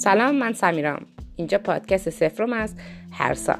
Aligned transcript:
سلام 0.00 0.36
من 0.36 0.52
سمیرام. 0.52 1.06
اینجا 1.36 1.58
پادکست 1.58 2.10
سفرم 2.10 2.52
از 2.52 2.74
هرسا. 3.12 3.56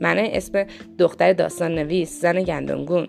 من 0.00 0.18
اسم 0.18 0.64
دختر 0.98 1.32
داستان 1.32 1.74
نویس 1.74 2.20
زن 2.20 2.42
گندمگون. 2.42 3.08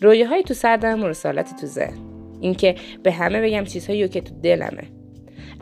رویه 0.00 0.42
تو 0.42 0.54
سردم 0.54 1.04
و 1.04 1.08
رسالت 1.08 1.60
تو 1.60 1.66
ذهن. 1.66 1.98
اینکه 2.40 2.74
به 3.02 3.12
همه 3.12 3.42
بگم 3.42 3.64
چیزهایی 3.64 4.08
که 4.08 4.20
تو 4.20 4.34
دلمه. 4.42 4.82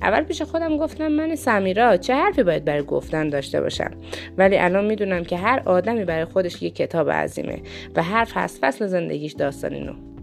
اول 0.02 0.22
پیش 0.22 0.42
خودم 0.42 0.76
گفتم 0.76 1.08
من 1.08 1.34
سمیرا 1.34 1.96
چه 1.96 2.14
حرفی 2.14 2.42
باید 2.42 2.64
برای 2.64 2.82
گفتن 2.82 3.28
داشته 3.28 3.60
باشم؟ 3.60 3.90
ولی 4.38 4.56
الان 4.56 4.84
می‌دونم 4.84 5.24
که 5.24 5.36
هر 5.36 5.62
آدمی 5.66 6.04
برای 6.04 6.24
خودش 6.24 6.62
یک 6.62 6.74
کتاب 6.74 7.10
عظیمه 7.10 7.62
و 7.96 8.02
هر 8.02 8.24
فصل 8.24 8.58
فصل 8.60 8.86
زندگیش 8.86 9.32
داستانی 9.32 9.80
نو. 9.80 10.13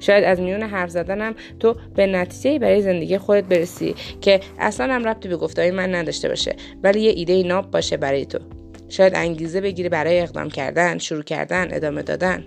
شاید 0.00 0.24
از 0.24 0.40
میون 0.40 0.62
حرف 0.62 0.90
زدنم 0.90 1.34
تو 1.60 1.76
به 1.94 2.06
نتیجه 2.06 2.58
برای 2.58 2.82
زندگی 2.82 3.18
خودت 3.18 3.44
برسی 3.44 3.94
که 4.20 4.40
اصلا 4.58 4.94
هم 4.94 5.08
ربطی 5.08 5.28
به 5.28 5.36
گفتهای 5.36 5.70
من 5.70 5.94
نداشته 5.94 6.28
باشه 6.28 6.56
ولی 6.82 7.00
یه 7.00 7.10
ایده 7.10 7.42
ناب 7.42 7.70
باشه 7.70 7.96
برای 7.96 8.26
تو. 8.26 8.38
شاید 8.88 9.14
انگیزه 9.14 9.60
بگیری 9.60 9.88
برای 9.88 10.20
اقدام 10.20 10.50
کردن 10.50 10.98
شروع 10.98 11.22
کردن 11.22 11.68
ادامه 11.74 12.02
دادن. 12.02 12.44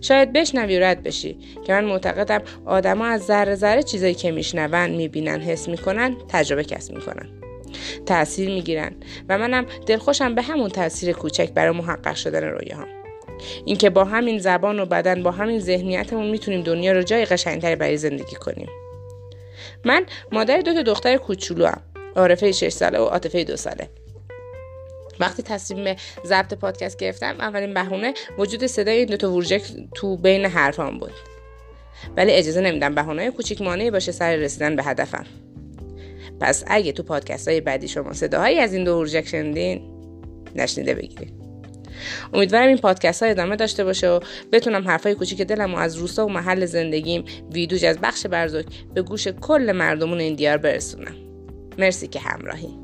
شاید 0.00 0.32
بشنوی 0.32 0.78
و 0.78 0.82
رد 0.82 1.02
بشی 1.02 1.38
که 1.66 1.72
من 1.72 1.84
معتقدم 1.84 2.42
آدما 2.64 3.06
از 3.06 3.22
ذره 3.22 3.54
ذره 3.54 3.82
چیزایی 3.82 4.14
که 4.14 4.30
میشنون 4.30 4.90
می‌بینن 4.90 5.40
حس 5.40 5.68
می‌کنن 5.68 6.16
تجربه 6.28 6.64
کسب 6.64 6.94
می‌کنن. 6.94 7.28
تاثیر 8.06 8.48
می‌گیرن 8.48 8.92
و 9.28 9.38
منم 9.38 9.66
دلخوشم 9.86 10.34
به 10.34 10.42
همون 10.42 10.70
تاثیر 10.70 11.12
کوچک 11.12 11.52
برای 11.52 11.76
محقق 11.76 12.14
شدن 12.14 12.44
رویاهام. 12.44 13.03
اینکه 13.64 13.90
با 13.90 14.04
همین 14.04 14.38
زبان 14.38 14.80
و 14.80 14.86
بدن 14.86 15.22
با 15.22 15.30
همین 15.30 15.60
ذهنیتمون 15.60 16.30
می‌تونیم 16.30 16.62
دنیا 16.62 16.92
رو 16.92 17.02
جای 17.02 17.24
قشنگتری 17.24 17.76
برای 17.76 17.96
زندگی 17.96 18.36
کنیم. 18.36 18.68
من 19.84 20.06
مادر 20.32 20.60
دو 20.60 20.74
تا 20.74 20.82
دختر 20.82 21.16
کوچولو 21.16 21.66
هم 21.66 21.80
عارفه 22.16 22.52
6 22.52 22.68
ساله 22.68 22.98
و 22.98 23.04
عاطفه 23.04 23.44
دو 23.44 23.56
ساله. 23.56 23.88
وقتی 25.20 25.42
تصمیم 25.42 25.96
ضبط 26.26 26.54
پادکست 26.54 26.98
گرفتم 26.98 27.36
اولین 27.40 27.74
بهونه 27.74 28.14
وجود 28.38 28.66
صدای 28.66 28.98
این 28.98 29.06
دوتا 29.06 29.32
ورژک 29.32 29.62
تو 29.94 30.16
بین 30.16 30.44
حرفام 30.44 30.98
بود. 30.98 31.12
ولی 32.16 32.32
اجازه 32.32 32.60
نمیدم 32.60 32.94
بهونه 32.94 33.30
کوچیک 33.30 33.62
مانعی 33.62 33.90
باشه 33.90 34.12
سر 34.12 34.36
رسیدن 34.36 34.76
به 34.76 34.82
هدفم. 34.82 35.26
پس 36.40 36.64
اگه 36.66 36.92
تو 36.92 37.02
پادکست 37.02 37.48
های 37.48 37.60
بعدی 37.60 37.88
شما 37.88 38.12
صداهایی 38.12 38.58
از 38.58 38.74
این 38.74 38.84
دو 38.84 38.94
ورژک 38.94 39.28
شنیدین 39.28 39.82
نشنیده 40.54 40.94
بگیرید. 40.94 41.43
امیدوارم 42.32 42.68
این 42.68 42.78
پادکست 42.78 43.22
ها 43.22 43.28
ادامه 43.28 43.56
داشته 43.56 43.84
باشه 43.84 44.08
و 44.08 44.20
بتونم 44.52 44.88
حرفای 44.88 45.14
کوچیک 45.14 45.42
دلم 45.42 45.74
و 45.74 45.78
از 45.78 45.96
روستا 45.96 46.26
و 46.26 46.28
محل 46.28 46.66
زندگیم 46.66 47.24
ویدوج 47.52 47.84
از 47.84 47.98
بخش 47.98 48.26
برزک 48.26 48.64
به 48.94 49.02
گوش 49.02 49.28
کل 49.28 49.72
مردمون 49.72 50.18
این 50.18 50.34
دیار 50.34 50.56
برسونم. 50.56 51.14
مرسی 51.78 52.06
که 52.06 52.20
همراهی. 52.20 52.83